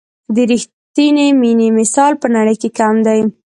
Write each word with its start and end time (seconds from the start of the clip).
د 0.35 0.37
رښتیني 0.51 1.27
مینې 1.41 1.67
مثال 1.79 2.11
په 2.21 2.27
نړۍ 2.35 2.55
کې 2.61 2.69
کم 2.77 2.95
دی. 3.07 3.19